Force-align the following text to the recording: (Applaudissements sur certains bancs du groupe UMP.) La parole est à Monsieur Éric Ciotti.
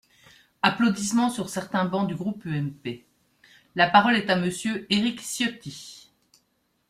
(Applaudissements 0.63 1.29
sur 1.29 1.47
certains 1.47 1.85
bancs 1.85 2.07
du 2.07 2.15
groupe 2.15 2.43
UMP.) 2.47 3.03
La 3.75 3.87
parole 3.87 4.15
est 4.15 4.31
à 4.31 4.35
Monsieur 4.35 4.91
Éric 4.91 5.19
Ciotti. 5.21 6.09